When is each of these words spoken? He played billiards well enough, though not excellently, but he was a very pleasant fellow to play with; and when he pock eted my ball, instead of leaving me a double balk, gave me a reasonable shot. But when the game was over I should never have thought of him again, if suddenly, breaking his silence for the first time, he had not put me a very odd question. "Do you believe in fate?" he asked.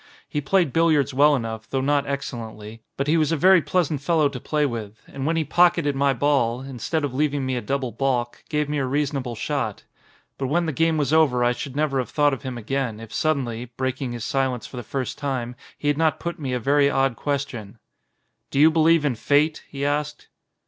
He 0.27 0.41
played 0.41 0.73
billiards 0.73 1.13
well 1.13 1.35
enough, 1.35 1.69
though 1.69 1.79
not 1.79 2.07
excellently, 2.07 2.81
but 2.97 3.05
he 3.05 3.17
was 3.17 3.31
a 3.31 3.37
very 3.37 3.61
pleasant 3.61 4.01
fellow 4.01 4.29
to 4.29 4.39
play 4.39 4.65
with; 4.65 4.99
and 5.05 5.27
when 5.27 5.35
he 5.35 5.43
pock 5.43 5.75
eted 5.77 5.93
my 5.93 6.11
ball, 6.11 6.61
instead 6.61 7.03
of 7.03 7.13
leaving 7.13 7.45
me 7.45 7.55
a 7.55 7.61
double 7.61 7.91
balk, 7.91 8.43
gave 8.49 8.67
me 8.67 8.79
a 8.79 8.85
reasonable 8.87 9.35
shot. 9.35 9.83
But 10.39 10.47
when 10.47 10.65
the 10.65 10.71
game 10.73 10.97
was 10.97 11.13
over 11.13 11.43
I 11.43 11.51
should 11.51 11.75
never 11.75 11.99
have 11.99 12.09
thought 12.09 12.33
of 12.33 12.41
him 12.41 12.57
again, 12.57 12.99
if 12.99 13.13
suddenly, 13.13 13.65
breaking 13.77 14.13
his 14.13 14.25
silence 14.25 14.65
for 14.65 14.75
the 14.77 14.81
first 14.81 15.19
time, 15.19 15.55
he 15.77 15.87
had 15.87 15.99
not 15.99 16.19
put 16.19 16.39
me 16.39 16.51
a 16.53 16.59
very 16.59 16.89
odd 16.89 17.15
question. 17.15 17.77
"Do 18.49 18.59
you 18.59 18.71
believe 18.71 19.05
in 19.05 19.13
fate?" 19.13 19.63
he 19.69 19.85
asked. 19.85 20.29